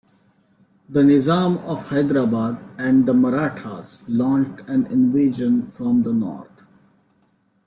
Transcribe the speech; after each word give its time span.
The 0.89 1.01
Nizam 1.03 1.59
of 1.59 1.89
Hyderabad 1.89 2.57
and 2.79 3.05
the 3.05 3.13
Marathas 3.13 3.99
launched 4.07 4.67
an 4.67 4.87
invasion 4.87 5.71
from 5.73 6.01
the 6.01 6.11
north. 6.11 6.63